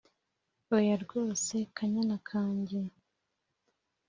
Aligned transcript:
oya 0.75 0.95
rwose 1.03 1.55
kanyana 1.75 2.17
kanjye 2.29 2.79